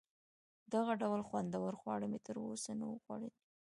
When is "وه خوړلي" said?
2.89-3.31